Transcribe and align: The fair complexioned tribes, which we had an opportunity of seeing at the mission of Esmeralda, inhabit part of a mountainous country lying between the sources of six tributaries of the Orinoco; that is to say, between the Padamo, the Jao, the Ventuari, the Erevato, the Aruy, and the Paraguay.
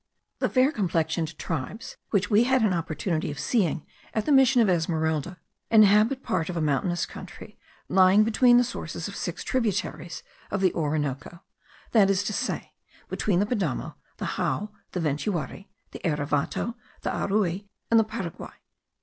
The 0.39 0.49
fair 0.49 0.71
complexioned 0.71 1.37
tribes, 1.37 1.95
which 2.09 2.27
we 2.31 2.45
had 2.45 2.63
an 2.63 2.73
opportunity 2.73 3.29
of 3.29 3.37
seeing 3.37 3.85
at 4.15 4.25
the 4.25 4.31
mission 4.31 4.59
of 4.59 4.67
Esmeralda, 4.67 5.37
inhabit 5.69 6.23
part 6.23 6.49
of 6.49 6.57
a 6.57 6.59
mountainous 6.59 7.05
country 7.05 7.59
lying 7.87 8.23
between 8.23 8.57
the 8.57 8.63
sources 8.63 9.07
of 9.07 9.15
six 9.15 9.43
tributaries 9.43 10.23
of 10.49 10.59
the 10.61 10.73
Orinoco; 10.73 11.43
that 11.91 12.09
is 12.09 12.23
to 12.23 12.33
say, 12.33 12.73
between 13.09 13.39
the 13.41 13.45
Padamo, 13.45 13.93
the 14.17 14.31
Jao, 14.37 14.71
the 14.93 14.99
Ventuari, 14.99 15.67
the 15.91 15.99
Erevato, 16.03 16.73
the 17.01 17.11
Aruy, 17.11 17.67
and 17.91 17.99
the 17.99 18.03
Paraguay. 18.03 18.55